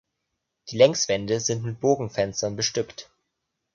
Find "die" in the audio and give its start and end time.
0.71-0.77